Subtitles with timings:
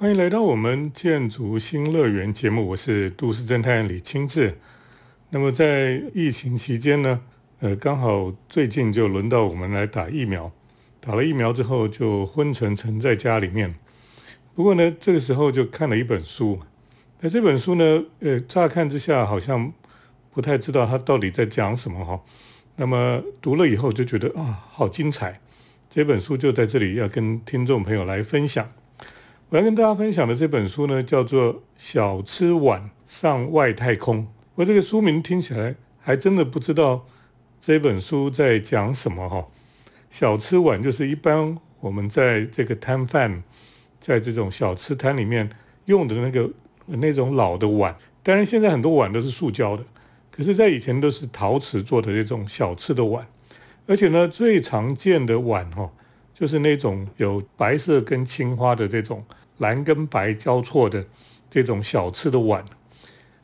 [0.00, 4.56] 欢迎来到我们建筑新乐园节目，我是都市侦探李清志。
[5.28, 7.20] 那么在疫情期间呢，
[7.58, 10.50] 呃，刚好最近就轮到我们来打疫苗，
[11.00, 13.74] 打了疫苗之后就昏沉沉在家里面。
[14.54, 16.58] 不过呢，这个时候就看了一本书，
[17.20, 19.70] 那这本书呢，呃，乍看之下好像
[20.30, 22.18] 不太知道它到底在讲什么哈。
[22.76, 25.38] 那么读了以后就觉得啊，好精彩！
[25.90, 28.66] 这本书就在这里要跟听众朋友来分享。
[29.50, 34.18] 我要跟大家分享的这本书呢，叫做《小吃碗上外太空》。
[34.54, 37.04] 我这个书名听起来还真的不知道
[37.60, 39.44] 这本书在讲什么哈。
[40.08, 43.42] 小吃碗就是一般我们在这个摊贩
[44.00, 45.50] 在这种小吃摊里面
[45.86, 46.48] 用的那个
[46.86, 47.96] 那种老的碗。
[48.22, 49.84] 当然现在很多碗都是塑胶的，
[50.30, 53.26] 可是，在以前都是陶瓷做的这种小吃的碗。
[53.88, 55.90] 而且呢，最常见的碗哈，
[56.32, 59.24] 就是那种有白色跟青花的这种。
[59.60, 61.04] 蓝跟白交错的
[61.50, 62.64] 这种小吃的碗，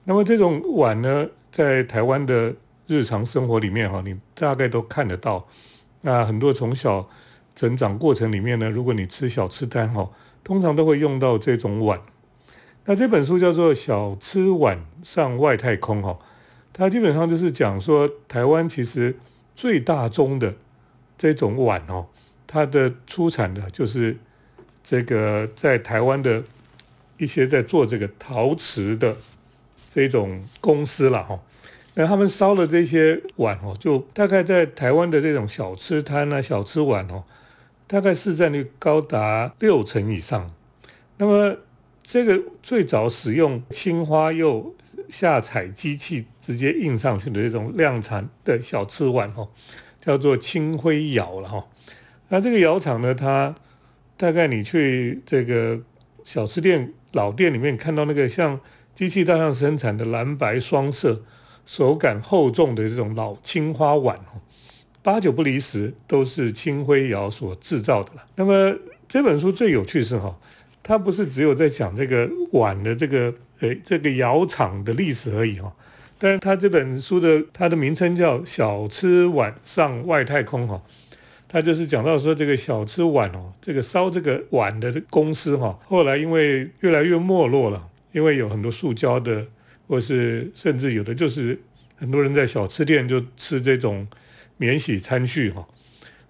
[0.05, 2.55] 那么这种碗呢，在台湾的
[2.87, 5.47] 日常生活里面哈，你大概都看得到。
[6.01, 7.07] 那很多从小
[7.55, 10.11] 成长过程里面呢，如果你吃小吃摊哈，
[10.43, 12.01] 通常都会用到这种碗。
[12.87, 16.19] 那这本书叫做《小吃碗上外太空》哈，
[16.73, 19.19] 它基本上就是讲说，台湾其实
[19.55, 20.55] 最大宗的
[21.19, 22.07] 这种碗哦，
[22.47, 24.17] 它的出产的就是。
[24.89, 26.41] 这个在台湾的
[27.19, 29.17] 一些在做这个陶瓷的
[29.93, 31.41] 这种公司了哈，
[31.95, 37.25] 那他们烧的这些碗哦，就大概在台湾的这种小吃摊啊、小吃碗哦，
[37.89, 40.53] 大概市占率高达六成以上。
[41.17, 41.57] 那么
[42.05, 44.77] 这个最早使用青花釉
[45.09, 49.49] 下彩机器直接印上去的这种量产的小吃碗哦，
[50.01, 51.67] 叫做青灰窑了哈。
[52.29, 53.53] 那这个窑厂呢，它
[54.17, 55.81] 大概你去这个
[56.25, 58.59] 小吃店老店里面看到那个像
[58.95, 61.23] 机器大量生产的蓝白双色、
[61.65, 64.41] 手感厚重的这种老青花碗哦，
[65.03, 68.25] 八九不离十都是青灰窑所制造的了。
[68.37, 68.75] 那么
[69.07, 70.39] 这本书最有趣是哈，
[70.83, 75.71] 它不是只有在讲这个碗的这个诶这个窑厂的历史而已哈，
[76.19, 80.83] 但是它这本书的它的名称叫《小吃碗上外太空》哈。
[81.57, 89.43] 他就是讲到说，这个小吃碗哦，这个烧这个碗的公司哈，后来因为越来越没落了，因为有很多塑胶的，
[89.89, 91.59] 或是甚至有的就是
[91.97, 94.07] 很多人在小吃店就吃这种
[94.59, 95.67] 免洗餐具哈，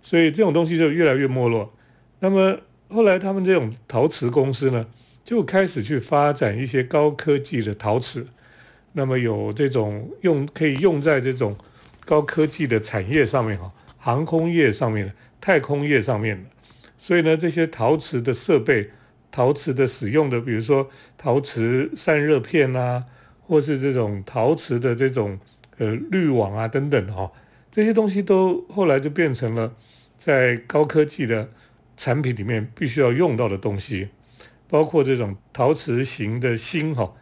[0.00, 1.74] 所以这种东西就越来越没落。
[2.20, 2.56] 那么
[2.88, 4.86] 后来他们这种陶瓷公司呢，
[5.24, 8.28] 就开始去发展一些高科技的陶瓷，
[8.92, 11.56] 那么有这种用可以用在这种
[12.04, 13.72] 高科技的产业上面哈。
[14.06, 16.48] 航空业上面的、太空业上面的，
[16.96, 18.88] 所以呢，这些陶瓷的设备、
[19.32, 23.02] 陶瓷的使用的，比如说陶瓷散热片啊，
[23.40, 25.40] 或是这种陶瓷的这种
[25.78, 27.32] 呃滤网啊等等哈，
[27.72, 29.74] 这些东西都后来就变成了
[30.16, 31.50] 在高科技的
[31.96, 34.10] 产品里面必须要用到的东西，
[34.68, 37.12] 包括这种陶瓷型的芯哈，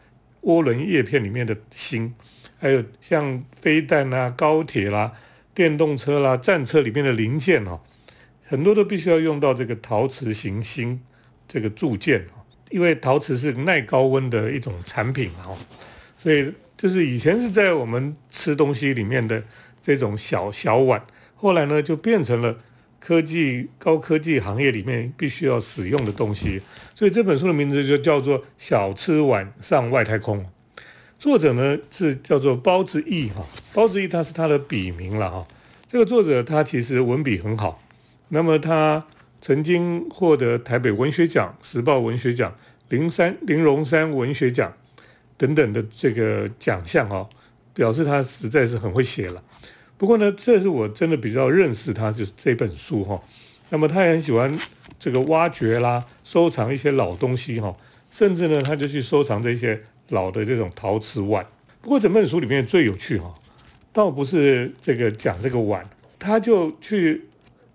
[0.43, 2.15] 涡轮叶片里面的芯，
[2.59, 5.15] 还有像飞弹啊、高铁啦。
[5.55, 7.81] 电动车啦、战车里面的零件哦，
[8.45, 11.01] 很多都必须要用到这个陶瓷行星
[11.47, 15.57] 这个铸件哦，因为陶瓷是耐高温的一种产品哦，
[16.17, 19.43] 所以就是以前是在我们吃东西里面的
[19.81, 21.07] 这种小小碗，
[21.37, 22.59] 后来呢就变成了
[22.99, 26.61] 科技高科技行业里面必须要使用的东西，
[26.95, 30.39] 所以这本书的名字就叫做《小吃碗上外太空》。
[31.25, 33.43] 作者呢是叫做包子义哈，
[33.73, 35.47] 包子义他是他的笔名了哈。
[35.87, 37.83] 这个作者他其实文笔很好，
[38.29, 39.03] 那么他
[39.41, 42.55] 曾经获得台北文学奖、时报文学奖、
[42.91, 44.71] 林山林荣山文学奖
[45.39, 47.27] 等等的这个奖项哈，
[47.73, 49.43] 表示他实在是很会写了。
[49.97, 53.19] 不过呢，这是我真的比较认识他就是这本书哈。
[53.71, 54.59] 那么他也很喜欢
[55.01, 57.75] 这个挖掘啦、收藏一些老东西哈，
[58.11, 59.85] 甚至呢他就去收藏这些。
[60.09, 61.47] 老的这种陶瓷碗，
[61.81, 63.35] 不过整本书里面最有趣哈，
[63.93, 67.29] 倒不是这个讲这个碗，他就去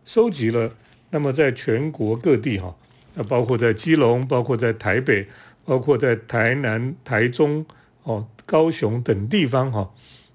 [0.05, 0.71] 收集了。
[1.11, 2.75] 那么在全国各地哈，
[3.15, 5.27] 那包括在基隆，包括在台北，
[5.65, 7.65] 包括在台南、台中、
[8.03, 9.91] 哦高雄等地方哈，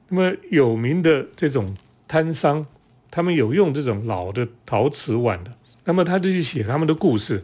[0.09, 1.77] 那么有名的这种
[2.07, 2.67] 摊商，
[3.11, 5.53] 他们有用这种老的陶瓷碗的，
[5.85, 7.43] 那么他就去写他们的故事。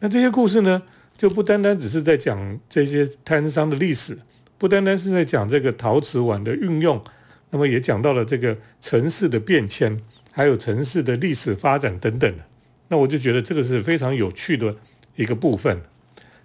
[0.00, 0.82] 那这些故事呢？
[1.16, 4.18] 就不单单只是在讲这些摊商的历史，
[4.58, 7.02] 不单单是在讲这个陶瓷碗的运用，
[7.50, 10.00] 那么也讲到了这个城市的变迁，
[10.30, 12.44] 还有城市的历史发展等等的。
[12.88, 14.74] 那我就觉得这个是非常有趣的
[15.16, 15.80] 一个部分。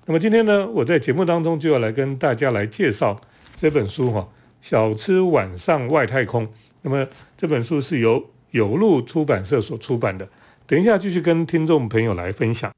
[0.06, 3.20] 那么今天呢，我在节目当中就要来跟大家来介绍
[3.56, 4.20] 这本书哈，
[4.62, 6.48] 《小吃晚上外太空》。
[6.82, 10.28] 那么这本书是由有路出版社所出版的。
[10.66, 12.72] 等一下继续跟听众朋友来分享。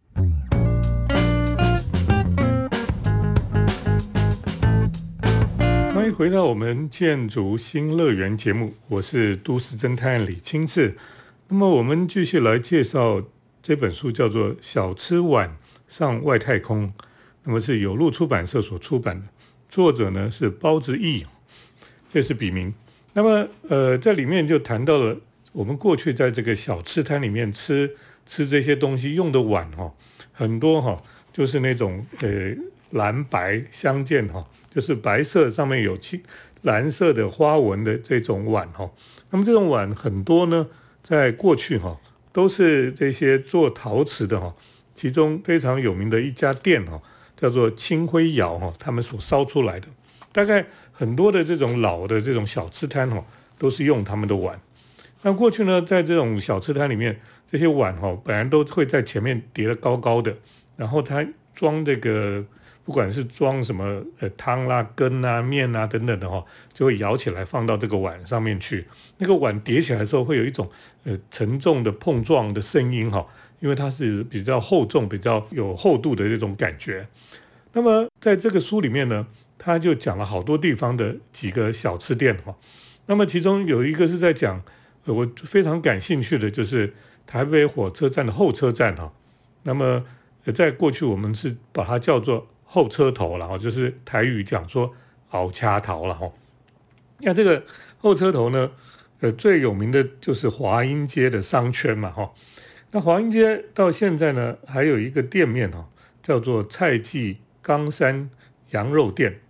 [6.21, 10.95] 回到我们建筑新乐园节目，我是都市侦探李清志。
[11.47, 13.23] 那么我们继续来介绍
[13.63, 15.57] 这本书，叫做《小吃碗
[15.87, 16.87] 上外太空》。
[17.43, 19.25] 那么是有路出版社所出版的，
[19.67, 21.25] 作者呢是包子义，
[22.13, 22.71] 这是笔名。
[23.13, 25.17] 那么呃，在里面就谈到了
[25.51, 27.95] 我们过去在这个小吃摊里面吃
[28.27, 29.91] 吃这些东西用的碗哈，
[30.31, 31.01] 很多哈，
[31.33, 32.53] 就是那种呃
[32.91, 36.23] 蓝白相间哈，就是白色上面有青
[36.61, 38.89] 蓝色的花纹的这种碗哈。
[39.29, 40.67] 那么这种碗很多呢，
[41.03, 41.99] 在过去哈
[42.31, 44.55] 都是这些做陶瓷的哈，
[44.95, 46.99] 其中非常有名的一家店哈。
[47.37, 49.87] 叫做青灰窑哈，他们所烧出来的，
[50.31, 53.25] 大概很多的这种老的这种小吃摊哈，
[53.57, 54.61] 都是用他们的碗。
[55.23, 57.19] 那过去呢，在这种小吃摊里面，
[57.51, 60.37] 这些碗哈，本来都会在前面叠得高高的，
[60.77, 61.25] 然后它
[61.55, 62.45] 装这个，
[62.83, 66.43] 不管是装什么呃汤啦、羹啊、面啊等等的哈，
[66.73, 68.87] 就会舀起来放到这个碗上面去。
[69.17, 70.69] 那个碗叠起来的时候，会有一种
[71.03, 73.25] 呃沉重的碰撞的声音哈。
[73.59, 77.07] 因为它是比较厚重、比较有厚度的这种感觉。
[77.73, 79.27] 那么在这个书里面呢，
[79.59, 82.55] 他就讲了好多地方的几个小吃店哈。
[83.05, 84.59] 那么其中有一个是在讲，
[85.05, 86.91] 我非常感兴趣的就是
[87.27, 89.13] 台北火车站的候车站哈。
[89.61, 90.03] 那么
[90.55, 94.93] 在过去我们是把它叫做后车头了哈，就是台语讲说
[95.31, 96.31] 熬掐头了哈。
[97.17, 97.61] 那这个
[97.97, 98.71] 后车头呢，
[99.19, 102.31] 呃，最有名的就是华阴街的商圈嘛哈。
[102.91, 105.89] 那华阴街到现在呢，还有一个店面哈，
[106.23, 108.29] 叫做蔡记冈山
[108.69, 109.41] 羊肉店。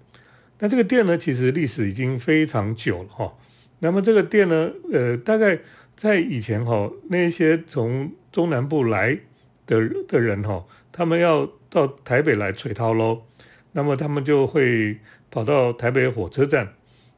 [0.57, 3.38] 那这个店呢，其实历史已经非常久了哈。
[3.79, 5.59] 那么这个店呢，呃，大概
[5.95, 9.19] 在以前哈，那些从中南部来
[9.67, 13.23] 的的人哈，他们要到台北来垂陶喽，
[13.71, 15.00] 那么他们就会
[15.31, 16.75] 跑到台北火车站，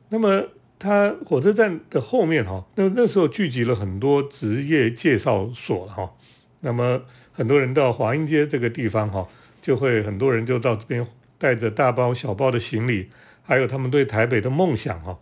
[0.07, 0.45] 那么。
[0.79, 6.13] 他火车站的后面哈，那那时候聚集了很多职业介绍所哈，
[6.59, 9.25] 那么很多人到华阴街这个地方哈，
[9.61, 11.07] 就会很多人就到这边
[11.37, 13.07] 带着大包小包的行李，
[13.43, 15.17] 还有他们对台北的梦想哈，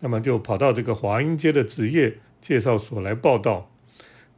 [0.00, 3.70] 那么就跑到这个华阴街的职业介绍所来报道。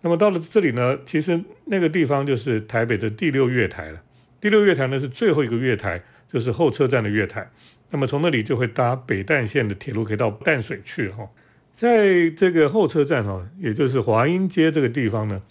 [0.03, 4.03] 那么到了这里呢，其实那个地方就是台北的第六月台了。
[4.41, 7.51] 第六月台呢是最后一个月台，就是候车站的月台。
[7.91, 11.29] 那么从那里就会搭北淡线的铁路，可以到淡水去哈。
[11.75, 15.43] 在这个候车站哈，也就是华阴街这个地方呢，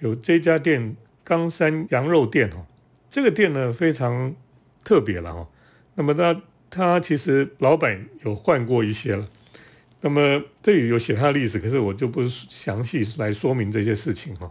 [0.00, 2.66] 有这家店冈山羊肉店哈。
[3.10, 4.34] 这个店呢非常
[4.82, 5.48] 特别了哈。
[5.94, 9.28] 那么它它其实老板有换过一些了。
[10.00, 14.50] 那么这里有写它的历史，可是我就不详细来说明这些事情哈。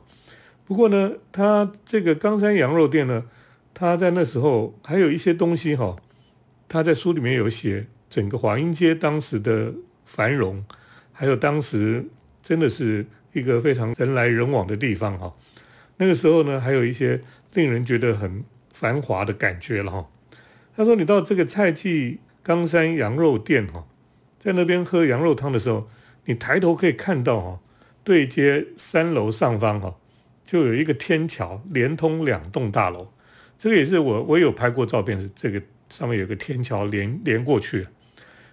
[0.66, 3.24] 不过呢，它这个冈山羊肉店呢，
[3.74, 5.96] 他在那时候还有一些东西哈。
[6.70, 9.74] 他在书里面有写整个华阴街当时的
[10.06, 10.66] 繁荣，
[11.12, 12.08] 还有当时
[12.42, 15.36] 真的是一个非常人来人往的地方哈。
[15.98, 17.22] 那个时候呢，还有一些
[17.54, 20.10] 令人觉得很繁华的感觉了哈。
[20.76, 23.86] 他说：“你到这个蔡记冈山羊肉店哈，
[24.40, 25.88] 在那边喝羊肉汤的时候，
[26.26, 27.60] 你抬头可以看到哈，
[28.04, 29.96] 对街三楼上方哈，
[30.44, 33.13] 就有一个天桥连通两栋大楼。
[33.64, 37.86] 这个也是我我有拍过照片，是这个。”上面有个天桥连连过去，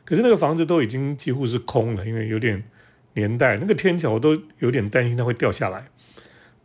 [0.04, 2.62] 可是那个房子都已经几乎是空了，因为有点
[3.14, 5.86] 年代，那个天桥我都有点担心它会掉下来。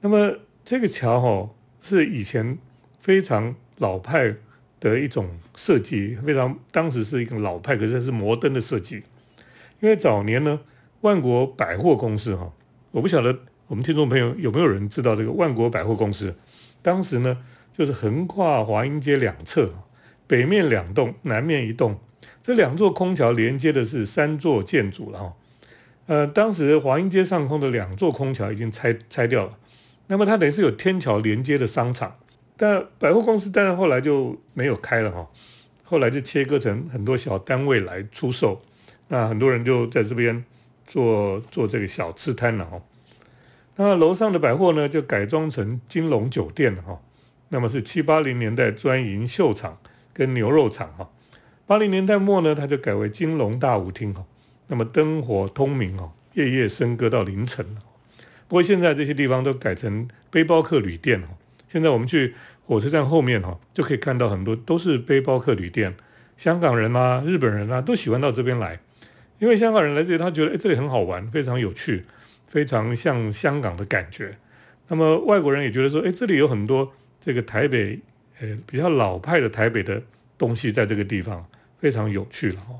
[0.01, 0.35] 那么
[0.65, 1.49] 这个桥哈
[1.81, 2.57] 是以前
[2.99, 4.35] 非常老派
[4.81, 9.03] 的一种设计，非常当时是一个老派，可是是摩登的设计。
[9.79, 10.59] 因为早年呢，
[11.01, 12.51] 万国百货公司哈，
[12.91, 13.33] 我不晓得
[13.67, 16.35] 我们听众朋友有没有人知道这个万国百货公司，
[16.81, 17.37] 当时呢
[17.75, 19.74] 就是横跨华阴街两侧。
[20.27, 22.00] 北面两栋，南面一栋，
[22.41, 25.34] 这两座空桥连接的是三座建筑了哈。
[26.08, 29.55] 呃，当时华阴街上空的两座空桥已经拆拆掉了，
[30.08, 32.15] 那么它等于是有天桥连接的商场，
[32.58, 35.29] 但百货公司当然后来就没有开了哈，
[35.84, 38.63] 后来就切割成很多小单位来出售，
[39.10, 40.44] 那很多人就在这边
[40.88, 42.82] 做做这个小吃摊了哈。
[43.75, 47.00] 那楼上的百货呢，就改装成金龙酒店了哈，
[47.49, 49.77] 那么是七八零年代专营秀场。
[50.17, 51.11] 跟牛肉场哈，
[51.67, 54.23] 八零年代末呢，它就改为金龙大舞厅哈，
[54.67, 57.65] 那么灯火通明哈，夜夜笙歌到凌晨
[58.47, 61.27] 不过现在这些地方都改成背包客旅店哈，
[61.67, 62.33] 现在我们去
[62.63, 65.93] 火车站后面哈，就可以看到很多都是背包客旅店，
[66.37, 68.79] 香港人啊、日本人啊都喜欢到这边来，
[69.39, 72.05] 因为香港人来这里，他觉得哎这里很好玩，非常有趣，
[72.47, 74.37] 非常像香港的感觉。
[74.87, 76.93] 那么外国人也觉得说，哎这里有很多
[77.25, 78.00] 这个台北
[78.39, 80.00] 呃比较老派的台北的
[80.38, 81.44] 东西在这个地方，
[81.79, 82.79] 非常有趣了哈。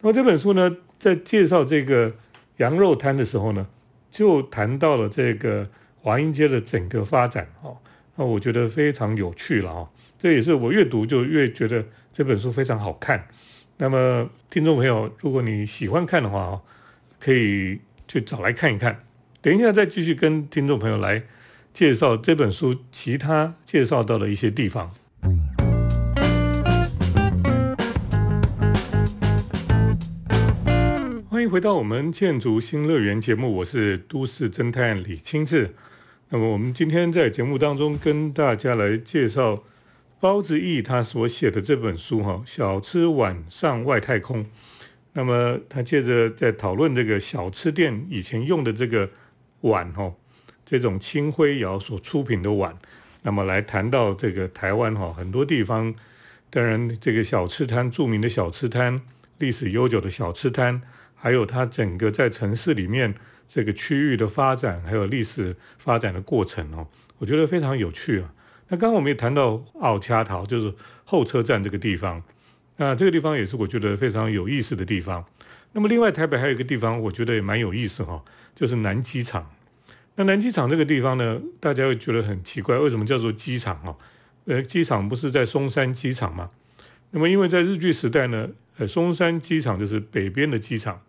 [0.00, 2.10] 那么这本书呢，在介绍这个
[2.56, 3.66] 羊肉摊的时候呢，
[4.08, 5.68] 就谈到了这个
[6.00, 7.76] 华阴街的整个发展哈。
[8.16, 13.28] 那我觉得非常有趣了哈，这也是我越读就越觉得这本书非常好看。
[13.76, 16.62] 那么听众朋友，如果你喜欢看的话哦，
[17.20, 19.04] 可以去找来看一看。
[19.42, 21.22] 等一下再继续跟听众朋友来
[21.74, 24.94] 介绍这本书其他介绍到的一些地方。
[31.28, 35.74] 欢迎回到我们建筑新乐园节目，我是都市侦探李清志。
[36.28, 39.64] 那么我们今天在节目当中跟大家来介绍
[40.20, 44.46] 包子义他所写的这本书哈，小吃晚上外太空。
[45.14, 49.10] 那么他接着在讨论这个小吃店以前用的这个
[49.62, 50.14] 碗哈，
[50.64, 52.76] 这种青灰窑所出品的碗。
[53.22, 55.94] 那么来谈到这个台湾哈，很多地方，
[56.50, 59.00] 当然这个小吃摊著名的小吃摊，
[59.38, 60.82] 历史悠久的小吃摊，
[61.14, 63.14] 还有它整个在城市里面。
[63.46, 68.32] 这个区域的发展，还有历史发展的过程哦，我觉得非常有趣啊。
[68.68, 72.20] 那刚刚我们也谈到奥恰桃，就是候车站这个地方，
[72.78, 75.24] 那这个地方也是我觉得非常有意思的地方。
[75.72, 79.48] 那么另外台北还有一个地方，我觉得也蛮有意思哈，就是南机场。
[80.16, 83.96] 那南机场这个地方呢，大家会觉得很奇怪，为什么叫做机场哈？
[84.44, 86.48] 呃，机场不是在松山机场吗？
[87.10, 91.00] 那么因为在日据时代呢，呃，松山机场就是北边的机场。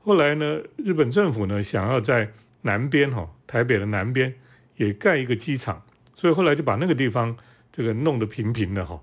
[0.00, 2.32] 后来呢，日本政府呢想要在
[2.62, 4.34] 南边哈，台北的南边
[4.76, 5.82] 也盖一个机场，
[6.14, 7.36] 所以后来就把那个地方
[7.70, 9.00] 这个弄得平平的哈。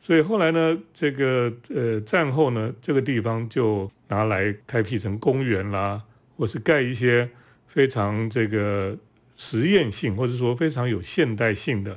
[0.00, 6.02] 所以后来呢，这个呃战后呢，这个地方就拿来开辟成公园啦，
[6.36, 7.28] 或是盖一些
[7.68, 8.96] 非常这个
[9.36, 11.96] 实验性，或者说非常有现代性的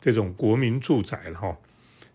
[0.00, 1.56] 这种国民住宅了哈。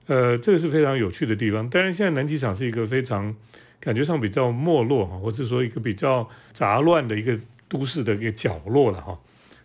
[0.06, 1.68] 呃，这个是非常有趣的地方。
[1.68, 3.36] 当然，现在南机场是一个非常。
[3.80, 9.18] 感觉上比较没落哈，或者说一个比较杂乱的一个都市的一个角落了哈。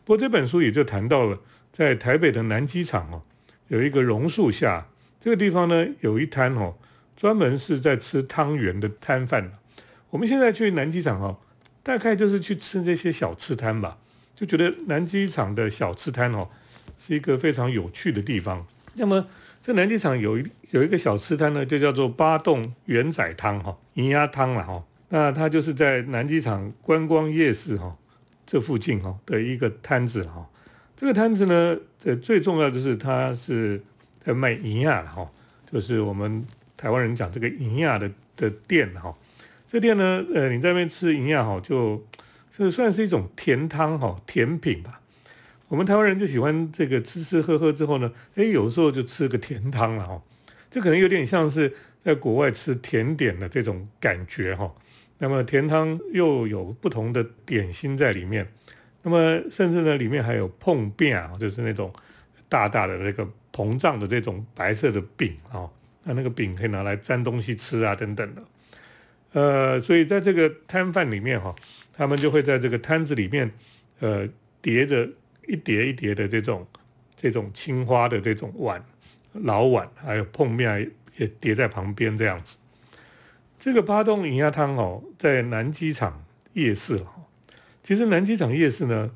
[0.04, 1.38] 不过这本书也就谈到了，
[1.72, 3.22] 在台北的南机场哦，
[3.68, 4.86] 有一个榕树下
[5.18, 6.74] 这个地方呢，有一摊哦，
[7.16, 9.50] 专门是在吃汤圆的摊贩。
[10.10, 11.38] 我们现在去南机场哦，
[11.82, 13.98] 大概就是去吃这些小吃摊吧，
[14.34, 16.48] 就觉得南机场的小吃摊哦，
[16.98, 18.66] 是一个非常有趣的地方。
[18.94, 19.26] 那么。
[19.64, 24.82] 这南机场有一有一个小吃摊呢，就叫做八洞圆仔汤哈，银鸭汤了哈。
[25.10, 27.96] 那它就是在南机场观光夜市哈
[28.44, 30.50] 这附近哈的一个摊子哈。
[30.96, 33.80] 这个摊子呢，这最重要的是它是
[34.18, 35.30] 在卖银鸭哈，
[35.70, 36.44] 就是我们
[36.76, 39.16] 台湾人讲这个银鸭的的店哈。
[39.72, 42.06] 这店呢，呃，你在那边吃银鸭哈，就
[42.54, 45.00] 这算是一种甜汤哈，甜品吧。
[45.68, 50.22] 我们台湾人就喜欢这个吃吃喝喝之后呢，哎，有时候就吃个甜汤了哈。
[50.70, 51.72] 这可能有点像是
[52.04, 54.70] 在国外吃甜点的这种感觉哈。
[55.16, 58.46] 那么甜汤又有不同的点心在里面，
[59.00, 61.90] 那么甚至呢里面还有碰饼啊，就是那种
[62.46, 65.66] 大大的那个膨胀的这种白色的饼啊。
[66.04, 68.42] 那那个饼可以拿来沾东西吃啊等等的。
[69.32, 71.54] 呃，所以在这个摊贩里面哈，
[71.92, 73.50] 他们就会在这个摊子里面
[74.00, 74.28] 呃
[74.60, 75.08] 叠着。
[75.48, 76.64] 一叠一叠的这种
[77.16, 78.82] 这种青花的这种碗
[79.32, 82.56] 老碗，还有碰面也叠在旁边这样子。
[83.58, 87.04] 这个八洞银鸭汤哦，在南机场夜市。
[87.82, 89.10] 其实南机场夜市呢，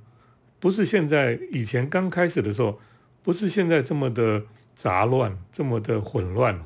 [0.59, 2.81] 不是现在以前刚开始的时候，
[3.23, 4.45] 不是现在这么的
[4.75, 6.61] 杂乱，这么的混乱，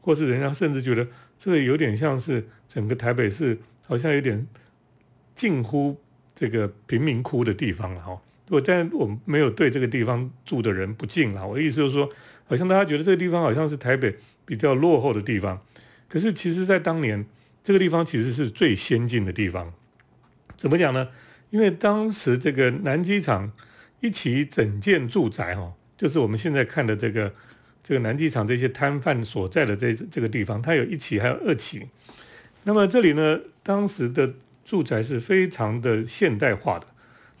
[0.00, 1.06] 或是人家甚至觉得
[1.42, 4.46] 这个有点像是整个台北市好像有点
[5.34, 6.00] 近乎
[6.36, 8.22] 这个贫民窟的地方了哈。
[8.48, 11.44] 我但我没有对这个地方住的人不敬啦。
[11.44, 12.08] 我的意思就是说，
[12.44, 15.60] 好像大家觉得这个地方好像是台北比较落后的地方，
[16.08, 17.26] 可是其实，在当年
[17.64, 19.74] 这个地方其实是最先进的地方。
[20.56, 21.08] 怎么讲呢？
[21.50, 23.50] 因为当时这个南机场
[23.98, 27.34] 一起整建住宅哈，就是我们现在看的这个
[27.82, 31.88] 这个南机场这些摊贩所在的这这个地方，它有一起还有二起。
[32.64, 34.34] 那么这里呢，当时的
[34.64, 36.86] 住宅是非常的现代化的。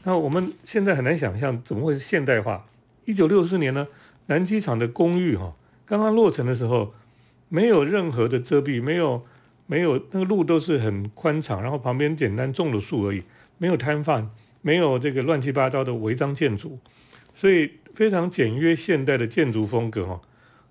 [0.04, 2.66] 那我们现在很难想象怎么会现代化。
[3.04, 3.86] 一九六四年呢，
[4.26, 5.54] 南机场的公寓哈
[5.86, 6.92] 刚刚落成的时候，
[7.48, 9.24] 没有任何的遮蔽，没有
[9.66, 13.22] 没有那个路都是很宽敞，然后旁边简单种了树而已，
[13.58, 14.28] 没有摊贩，
[14.60, 16.78] 没有这个乱七八糟的违章建筑，
[17.34, 20.20] 所以非常简约现代的建筑风格哈，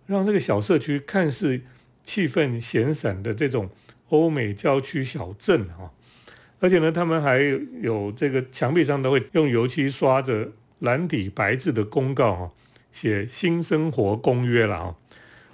[0.08, 1.62] 让这个小社区看似
[2.04, 3.70] 气氛闲散的这种
[4.10, 5.92] 欧美郊区小镇哈，
[6.60, 7.40] 而且呢，他们还
[7.82, 12.52] 有这个墙壁上都会用油漆刷着蓝底白字的公告哈，
[12.92, 14.96] 写新生活公约了啊，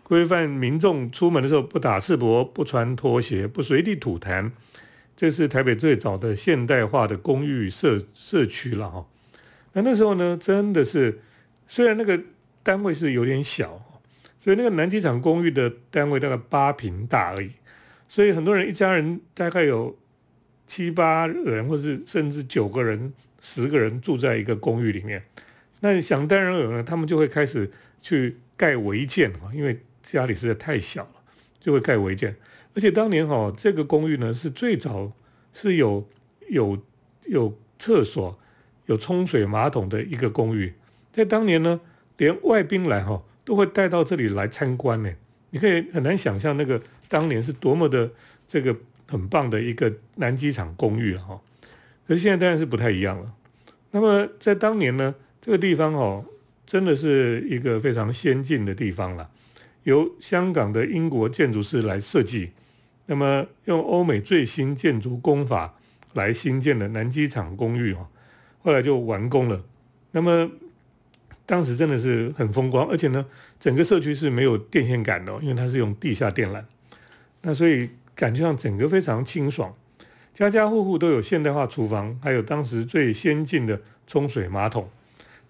[0.04, 4.52] 规范民众出门的时候不打赤膊、不穿拖鞋、不随地吐痰。
[5.16, 9.06] 这是台北最早的现代化的公寓社社区了哈。
[9.74, 11.22] 那那时候呢，真的是
[11.68, 12.22] 虽然那个
[12.64, 13.84] 单位是有点小，
[14.40, 17.52] 所以那个南机场公寓的单位大概八平大而已，
[18.08, 19.98] 所以很多人一家人大概有
[20.66, 25.24] 七八人，或是甚至九个人、十个人住在一个公寓里面。
[25.80, 27.70] 那想当然尔呢，他们就会开始
[28.02, 31.22] 去盖违建啊，因为家里实在太小了，
[31.60, 32.36] 就会盖违建。
[32.76, 35.12] 而且当年哈，这个公寓呢是最早
[35.54, 36.08] 是有
[36.50, 36.82] 有
[37.26, 38.38] 有厕所、
[38.86, 40.74] 有冲水马桶的一个公寓。
[41.12, 41.80] 在当年呢，
[42.18, 45.10] 连外宾来哈都会带到这里来参观呢。
[45.52, 48.12] 你可以很难想象那个当年是多么的
[48.46, 48.76] 这个
[49.08, 51.40] 很棒的一个南机场公寓了哈。
[52.06, 53.34] 可是现在当然是不太一样了。
[53.92, 56.26] 那么在当年呢，这个地方哦，
[56.66, 59.30] 真的是一个非常先进的地方了，
[59.84, 62.52] 由香港的英国建筑师来设计。
[63.06, 65.74] 那么用欧美最新建筑工法
[66.12, 68.10] 来新建的南机场公寓哈，
[68.62, 69.64] 后来就完工了。
[70.12, 70.52] 那么
[71.48, 73.26] 当时真的是很风光，而且呢，
[73.60, 76.64] 整个社区是没有电线杆的，因为它是用地下电缆。
[77.42, 79.74] 那所以感觉上整个非常清爽，
[80.36, 84.88] 家家户户都有现代化厨房，还有当时最先进的冲水马桶。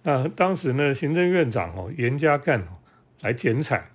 [0.04, 2.62] 那当时呢，行政院长哦严家淦
[3.20, 3.90] 来剪彩，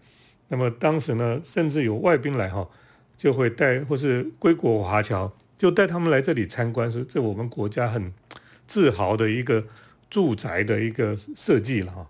[0.49, 2.69] 那么当时呢，甚至有外宾来哈。
[3.15, 8.11] 就会带，或是归国华侨，就带他们来这里参观，说这我们国家很
[8.67, 9.63] 自豪的一个
[10.13, 12.07] 住宅的一个设计了哈。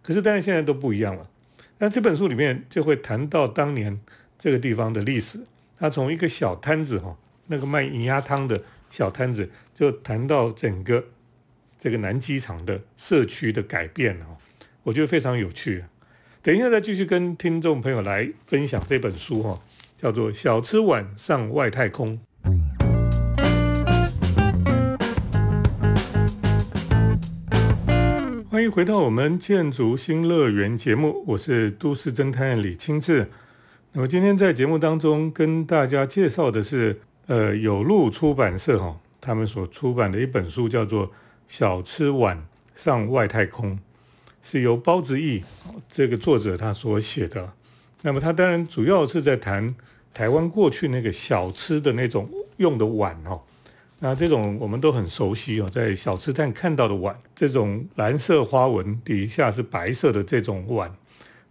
[0.00, 1.28] 可是但是现在都不一样了。
[1.78, 4.00] 那这本书里面就会谈到当年
[4.38, 5.40] 这个地方的历史，
[5.76, 7.16] 它从一个小摊子哈，
[7.48, 11.04] 那个卖银鸭汤的小摊子，就谈到整个
[11.80, 14.36] 这个南机场的社区的改变哈，
[14.84, 15.84] 我觉得非常有趣。
[16.40, 19.60] 等一下再继续跟听众朋友来分享这本书哈。
[20.00, 22.18] 叫做小吃碗上外太空。
[28.70, 33.28] 回到我们建筑新乐园节目，我是都市侦探李清志。
[33.92, 41.08] 那么今天在节目当中跟大家介绍的是，呃，有路出版社哈，他们所出版的一本书叫做
[41.48, 43.72] 《小吃碗上外太空》，
[44.42, 45.42] 是由包子义
[45.90, 47.52] 这个作者他所写的。
[48.02, 49.74] 那么他当然主要是在谈。
[50.12, 53.40] 台湾过去那个小吃的那种用的碗哦，
[54.02, 60.90] 那这种我们都很熟悉哦，在小吃摊看到的碗，这种蓝色花纹底下是白色的这种碗，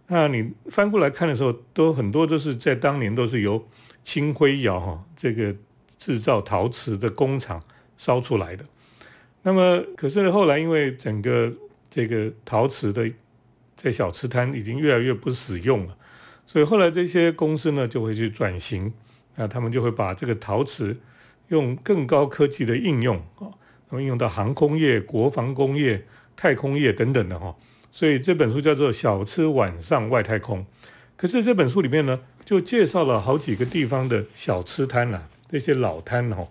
[0.08, 3.64] 那你翻过来看的时候，都很多都是在当年都是由
[4.02, 5.54] 青灰窑哈这个
[5.96, 7.62] 制造陶瓷的工厂
[7.96, 8.64] 烧出来的。
[9.42, 11.52] 那么可是后来因为整个
[11.88, 13.08] 这个陶瓷的
[13.76, 15.96] 在小吃摊已经越来越不使用了。
[16.46, 18.92] 所以后来这些公司呢就会去转型，
[19.36, 20.96] 那他们就会把这个陶瓷
[21.50, 23.46] 用更高科技的应用啊，
[23.88, 27.54] 那么应用到航空业、国防工业、太空业等等的哈。
[27.92, 30.58] 所以这本书叫做《小吃晚上外太空》。
[31.16, 36.48] 可是这本书里面呢，就介绍了好几个地方的小吃摊呐，这些老摊哈。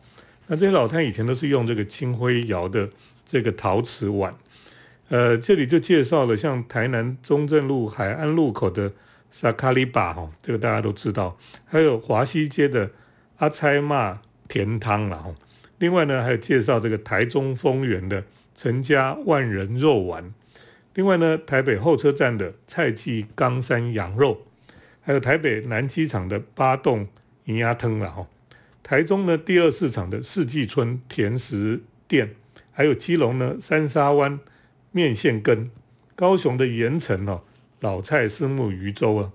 [0.48, 2.90] 那这些老摊以前都是用这个青灰窑的
[3.26, 4.34] 这个陶瓷碗，
[5.10, 8.92] 呃，这里就介绍了像台南中正路海岸路口的。
[9.32, 11.38] 萨卡利巴哈，这个大家都知道。
[11.64, 12.90] 还有华西街的
[13.38, 15.34] 阿猜骂甜汤了哈。
[15.78, 20.34] 另外呢，还有介绍这个台中丰原的陈家万人肉丸。
[20.96, 24.42] 另外呢，台北候车站的蔡记冈山羊肉，
[25.00, 27.08] 还有台北南机场的八栋
[27.46, 28.28] 银鸭汤了哈。
[28.84, 32.36] 台中呢，第二市场的四季春甜食店，
[32.72, 34.40] 还有基隆呢三沙湾
[34.92, 35.70] 面线羹，
[36.16, 37.44] 高雄的盐城哦。
[37.80, 39.32] 老蔡私木鱼粥啊，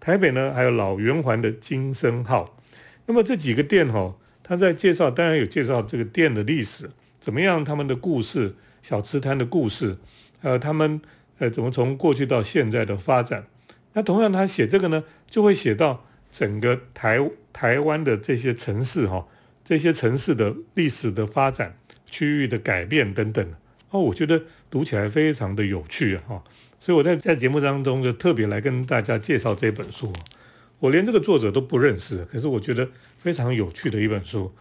[0.00, 2.56] 台北呢还有老圆环的金生号，
[3.04, 4.14] 那么这几个店哈，
[4.44, 9.96] 他在介绍，当然有介绍这个店的历史，怎么样他们的故事，小吃摊的故事，
[10.42, 11.00] 呃，他们
[11.38, 13.46] 呃怎么从过去到现在的发展，
[13.94, 17.18] 那同样他写这个呢，就会写到整个台
[17.52, 19.26] 台湾的这些城市哈，
[19.64, 23.54] 这些城市的历史的发展、区域的改变等等，
[23.88, 26.44] 哦，我觉得读起来非常的有趣啊哈。
[26.78, 30.12] 所以我在在节目当中就特别来跟大家介绍这本书，
[30.80, 32.86] 我连这个作者都不认识，可是我觉得
[33.24, 34.52] 非常有趣的一本书。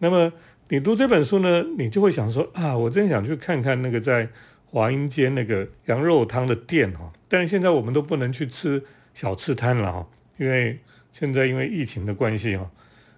[0.00, 0.32] 那么
[0.70, 4.28] 你读这本书呢，你就会想说啊，我真想去看看那个在
[4.66, 8.82] 华阴街那个羊肉汤的店哈，但是现在我们都不能去吃
[9.14, 10.80] 小吃摊了哈，因为
[11.12, 12.68] 现在因为疫情的关系哈。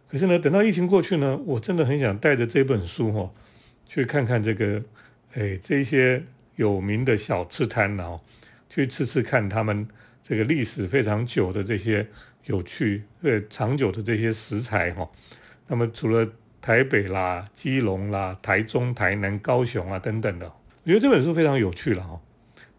[0.06, 3.30] 可是呢，等到疫情过去呢，我真的很想带着这本书哈，
[3.88, 4.82] 去看看这个，
[5.32, 6.22] 哎，这些
[6.56, 8.20] 有名的小吃摊哦，
[8.68, 9.88] 去吃吃看他们
[10.22, 12.06] 这个历史非常久的这些
[12.50, 15.08] 有趣、呃长久的这些食材哈。
[15.68, 16.28] 那么除了
[16.60, 20.46] 台北啦、基隆啦、台中、台南、高雄啊等等的，
[20.84, 22.20] 我觉得这本书非常有趣了哈。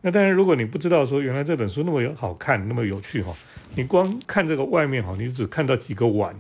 [0.01, 3.34] 那当然，如果你不知道说原来这本书那么有好看、那么有趣哈，
[3.75, 6.36] 你光看这个外面哈，你只看到几个碗。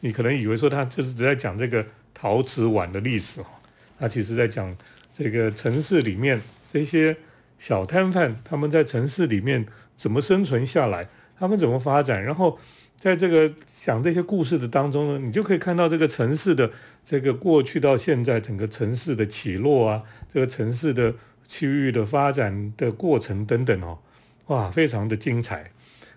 [0.00, 3.50] 你可能以为说他就是只在讲这个陶瓷碗的历史哈，
[3.98, 4.76] 他其实在讲
[5.12, 7.16] 这个城市里面这些
[7.58, 12.58] 小摊贩他们在城市里面怎么生存下来，他们怎么发展，然后
[12.98, 16.70] 在这个讲这些故事的当中呢，你就可以看到这个城市的
[17.04, 21.14] 这个过去到现在整个城市的起落啊，这个城市的
[21.46, 23.98] 区域的发展的过程等等哦，
[24.46, 25.70] 哇，非常的精彩，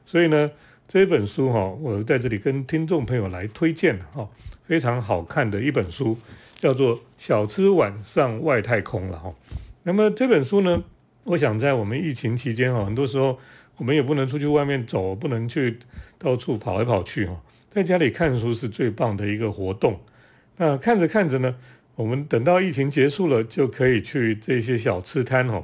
[0.05, 0.51] 所以呢。
[0.91, 4.27] 这本书哈，我在这里跟听众朋友来推荐哈，
[4.65, 6.17] 非常好看的一本书，
[6.57, 9.31] 叫做《小吃晚上外太空》了哈。
[9.83, 10.81] 那么这本书呢，
[11.25, 13.37] 我想在我们疫情期间哈，很多时候
[13.79, 15.79] 我们也不能出去外面走，不能去
[16.17, 19.99] 到处跑来跑去哈，在家里看书是最棒的一个活动。
[20.57, 21.55] 那看着看着呢，
[21.95, 25.63] 我们等到疫情结束了，就可以去这些小吃摊哈，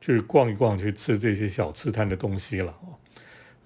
[0.00, 2.96] 去逛一逛，去吃这些小吃摊的东西了哦。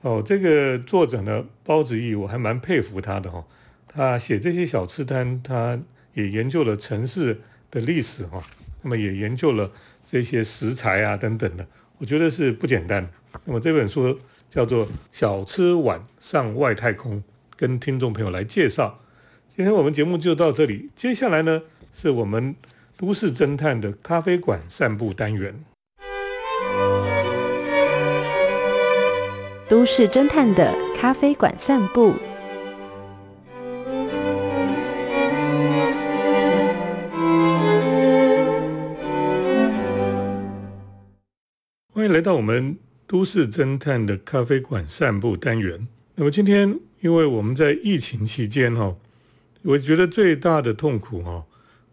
[0.01, 3.45] 哦，这个作者呢，包子义，我还蛮佩服他的哈。
[3.87, 5.79] 他写这些小吃摊，他
[6.15, 8.43] 也研究了城市的历史哈，
[8.83, 9.71] 那么也研究了
[10.07, 11.67] 这些食材啊等等的，
[11.99, 13.09] 我觉得是不简单。
[13.45, 14.19] 那么这本书
[14.51, 17.17] 叫做《小吃晚上外太空》，
[17.57, 18.99] 跟听众朋友来介绍。
[19.55, 21.63] 今天我们节目就到这里，接下来呢，
[21.95, 22.55] 是我们
[22.99, 25.65] 都市侦探的咖啡馆散步单元。
[29.69, 32.15] 都市侦探的咖啡馆散步，
[42.17, 45.87] 来到我们都市侦探的咖啡馆散步单元。
[46.15, 48.97] 那么今天，因为我们在疫情期间哈，
[49.61, 51.45] 我觉得最大的痛苦哈，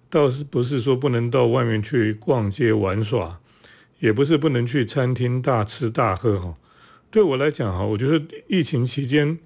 [0.10, 3.38] 倒是不是说不能到外面去逛街玩耍，
[4.00, 6.56] 也不是不能去餐厅大吃大喝哈。
[7.12, 9.38] 对我来讲哈，我觉得疫情期间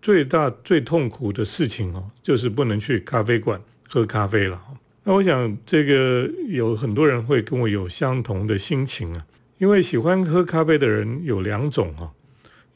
[0.00, 4.62] 最大最痛苦的事情哦，就是不能去咖啡馆喝咖啡了。
[5.02, 9.26] 那我想这个有很多人会跟我有相同的心情啊，
[9.58, 12.12] 因为喜欢喝咖啡的人有两种哈，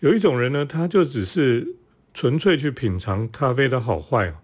[0.00, 1.76] 有一种人呢，他就只是
[2.12, 4.34] 纯粹去品尝咖啡的好坏，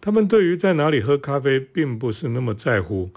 [0.00, 3.10] 他们对于在哪里喝咖啡并不是那么在乎，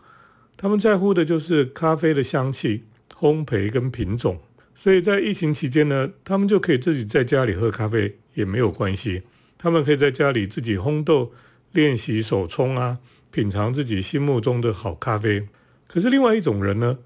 [0.57, 2.83] 他们在乎的就是咖啡的香气、
[3.17, 4.39] 烘焙跟品种。
[4.75, 9.21] 所以在疫情期间呢，他们就可以自己在家里喝咖啡也没有关系。
[9.57, 11.31] 他们可以在家里自己烘豆、
[11.71, 12.97] 练习手冲啊，
[13.31, 15.47] 品尝自己心目中的好咖啡。
[15.87, 16.97] 可是另外一种人呢，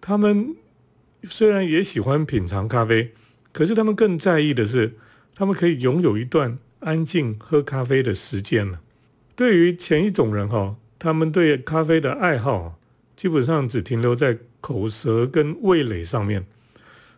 [0.00, 0.56] 他们
[1.24, 3.12] 虽然也喜欢品尝咖啡，
[3.52, 4.94] 可是他们更在意的是，
[5.34, 8.80] 他们可以拥有一段安静喝咖啡的时间了。
[9.36, 12.78] 对于前一种人哈，他们对咖啡的爱好
[13.14, 16.46] 基本上只停留在口舌跟味蕾上面。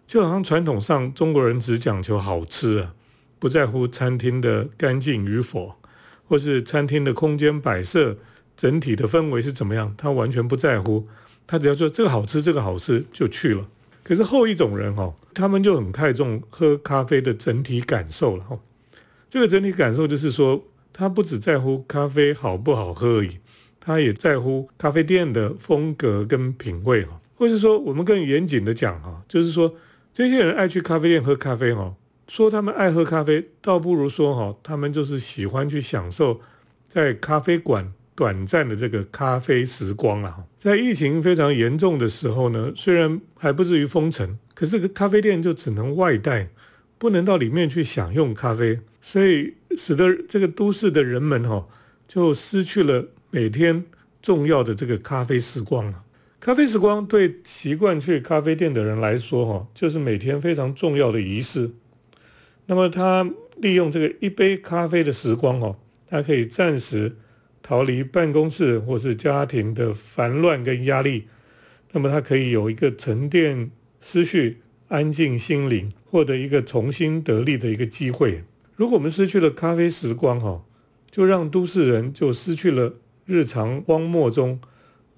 [0.07, 2.95] 就好像传统上中国人只讲求好吃啊，
[3.39, 5.77] 不在乎餐厅的干净与否，
[6.29, 8.19] 或是餐厅的空间摆设、
[8.57, 11.09] 整体的氛围是怎么样，他完全不在乎。
[11.47, 13.67] 他只要说这个好吃，这个好吃就去了。
[14.03, 18.59] 可是后一种人哈，他们就很看重喝咖啡的整体感受了哈。
[19.29, 23.39] 这个整体感受就是说，他不只在乎咖啡好不好喝而已，
[23.81, 27.21] 他也在乎咖啡店的风格跟品味哈。
[27.37, 29.75] 或是说，我们更严谨的讲哈，就是说。
[30.15, 31.95] 这些人爱去咖啡店喝咖啡哈，
[32.29, 36.39] 说他们爱喝咖啡，倒不如说哈，他们就是喜欢去享受
[36.87, 40.45] 在咖啡馆短暂的这个咖啡时光啊。
[40.63, 46.51] 在疫情非常严重的时候呢，虽然还不至于封城，可是咖啡店就只能外带，
[46.99, 51.67] 不能到里面去享用咖啡，所以使得这个都市的人们哈，
[52.07, 53.85] 就失去了每天
[54.23, 56.05] 重要的这个咖啡时光了。
[56.39, 61.73] 咖啡时光对习惯去咖啡店的人来说，哈，就是每天非常重要的仪式。
[62.67, 65.77] 那么，他利用这个一杯咖啡的时光，哦，
[66.09, 67.17] 他可以暂时
[67.63, 71.29] 逃离办公室或是家庭的烦乱跟压力。
[71.93, 73.71] 那么，他可以有一个沉淀
[74.01, 78.45] 思绪、安静心灵，获得一个重新得力的一个机会。
[78.75, 80.65] 如果我们失去了咖啡时光，哈，
[81.11, 82.95] 就让都市人就失去了
[83.27, 84.61] 日常荒漠中。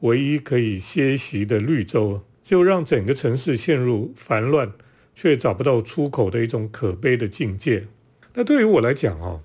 [0.01, 4.73] 唯一可以歇息的绿洲，就让整个城市陷入烦乱
[5.15, 7.87] 却找不到出口的一种可悲的境界。
[8.35, 9.41] 那对于我来讲哦，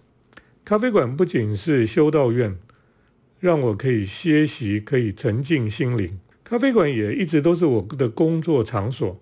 [0.65, 2.57] 咖啡馆不仅是修道院，
[3.39, 6.19] 让我可以歇息，可以沉静心灵。
[6.43, 9.19] 咖啡馆也一直都是我的工作场所。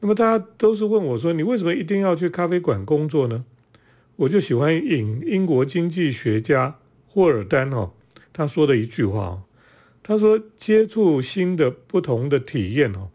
[0.00, 3.44] 那么大家都是问我说：“你为什么一定要去咖啡馆工作呢？”
[4.16, 7.92] 我就喜欢引英国经济学家霍尔丹哦
[8.32, 9.42] 他说的一句话哦，
[10.02, 13.10] 他说：“接触新的不同的体验哦，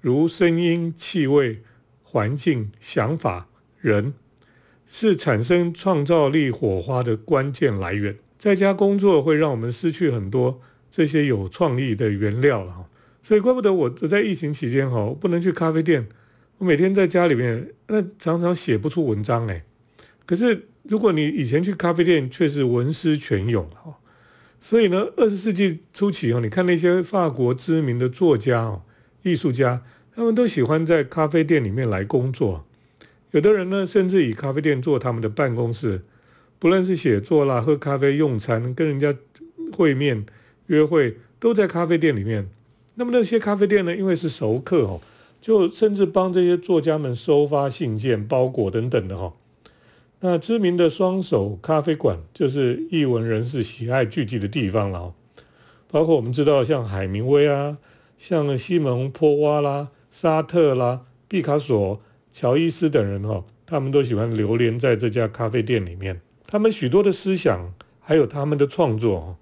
[0.00, 1.62] 如声音、气味、
[2.02, 3.48] 环境、想法、
[3.80, 4.14] 人，
[4.86, 8.16] 是产生创造力火花的关键来源。
[8.44, 10.60] 在家工作会让我们失去很多。”
[10.96, 12.84] 这些有创意的原料了哈，
[13.20, 16.06] 所以怪不得我我在疫情期间哈，不能去咖啡店。
[16.58, 19.64] 我每天在家里面，那常常写不出文章哎。
[20.24, 23.96] 可是如果你以前去咖啡店，却是文思泉涌哈。
[24.60, 28.82] 所以呢，二十世纪初期哦，你看那些法国知名的作家哦、
[29.24, 29.82] 艺术家，
[30.14, 32.64] 他们都喜欢在咖啡店里面来工作。
[33.32, 36.04] 有的人呢，甚至以咖啡店做他们的办公室，
[36.58, 39.14] 不论是写作啦、喝咖啡、用餐、跟人家
[39.72, 40.24] 会面。
[40.68, 42.48] 约会都在咖啡店里面，
[42.94, 43.94] 那么那些咖啡店呢？
[43.94, 44.98] 因为是熟客哦，
[45.38, 49.34] 就甚至帮这些作家们收发信件、包裹等等的哈。
[50.20, 55.14] 那知名的双手咖啡馆就是译文人士喜爱聚集的地方了哦。
[55.90, 57.76] 包括我们知道像海明威啊，
[58.16, 62.00] 像西蒙波娃啦、沙特啦、毕卡索、
[62.32, 66.22] 乔伊斯等人哈，他们都喜欢流连在这家咖啡店里面。
[66.54, 69.36] 他们许多的思想还有他们的创作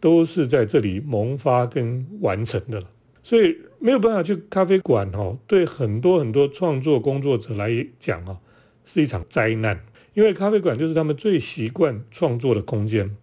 [0.00, 2.90] 都是在这里萌发跟完成的了，
[3.22, 5.38] 所以没有办法去咖啡馆哦。
[5.46, 8.38] 对很多很多创作工作者来讲啊，
[8.84, 13.16] 是一场灾难，因为咖啡馆就是他们最习惯创作的空间。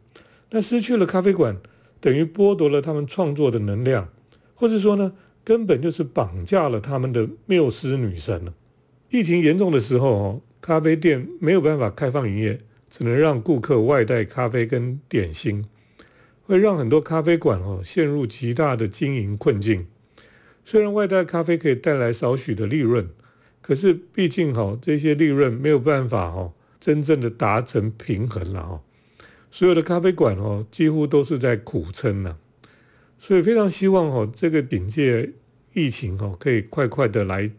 [0.52, 1.58] 那失去了咖啡馆，
[2.00, 4.08] 等于剥夺了他们创作的能量，
[4.54, 5.12] 或者说呢，
[5.44, 8.54] 根本就是绑架了他们的缪斯女神了。
[9.10, 12.62] 疫情严重的时候哦，咖啡店没有办法开放营业，
[12.98, 15.66] 只能让顾客外带咖啡跟点心。
[16.44, 19.86] 会让很多咖啡馆哦陷入极大的经营困境。
[20.64, 23.10] 虽然外带咖啡可以带来少许的利润，
[23.62, 28.82] 可是毕竟哈这些利润没有办法哈真正的达成平衡了哈。
[29.52, 32.38] 所有的咖啡馆哦几乎都是在苦撑呢。
[33.20, 35.34] 所以非常希望哦这个警戒
[35.74, 37.52] 疫情哦可以快快的来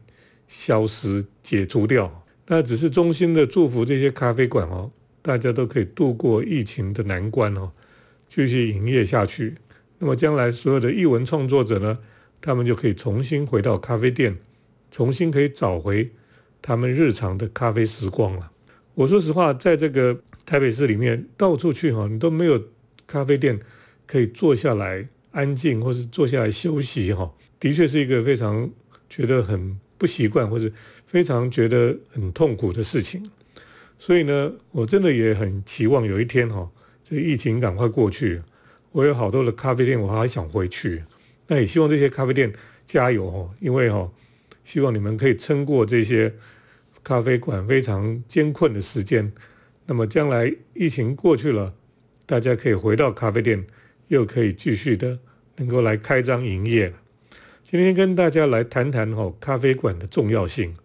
[0.49, 2.25] 消失解除掉。
[2.47, 4.93] 那只是衷心的祝福这些咖啡馆哦，
[5.27, 7.73] 大家都可以度过疫情的难关哦。
[8.29, 9.57] 继续营业下去，
[9.99, 11.99] 那么将来所有的译文创作者呢，
[12.41, 14.37] 他们就可以重新回到咖啡店，
[14.93, 16.09] 重新可以找回
[16.63, 18.53] 他们日常的咖啡时光了。
[18.95, 22.63] 我说实话，在这个台北市里面，到处去哈，你都没有
[23.05, 23.59] 咖啡店
[24.07, 28.71] 可以坐下来安静，或是坐下来休息哈，的确是一个非常
[29.11, 30.71] 觉得很不习惯，或者
[31.05, 33.29] 非常觉得很痛苦的事情。
[33.99, 36.71] 所以呢，我真的也很期望有一天哈。
[37.03, 38.43] 这疫情赶快过去，
[38.93, 41.05] 我有好多的咖啡店，我还想回去。
[41.47, 42.53] 那也希望这些咖啡店
[42.85, 44.11] 加油哦，因为哈，
[44.65, 46.35] 希望你们可以撑过这些
[47.05, 49.33] 咖啡馆非常艰困的时间。
[49.87, 51.73] 那么将来疫情过去了，
[52.27, 53.65] 大家可以回到咖啡店，
[54.09, 55.21] 又可以继续的
[55.57, 56.93] 能够来开张营业。
[57.63, 60.77] 今天跟大家来谈谈哈咖啡馆的重要性。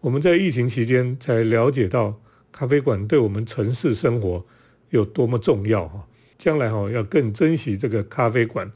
[0.00, 2.20] 我们在疫情期间才了解到
[2.52, 4.44] 咖啡馆对我们城市生活。
[4.90, 6.06] 有多么重要哈！
[6.38, 8.70] 将来哈要更珍惜这个咖啡馆，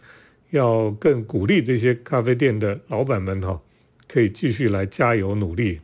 [0.48, 3.60] 要更鼓励这些咖啡店的老板们哈，
[4.08, 5.78] 可以继续来加油努力。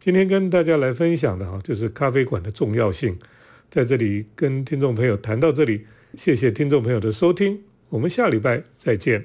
[0.00, 3.18] 今天跟大家来分享的哈，就是咖啡馆的重要性。
[3.70, 7.60] 在这里跟听众朋友谈到这里，谢谢听众朋友的收听，
[7.90, 9.22] 我们下礼拜再见。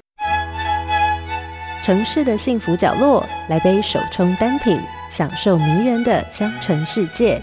[1.81, 4.77] 城市的幸福角落，来杯手冲单品，
[5.09, 7.41] 享受迷人的香醇世界。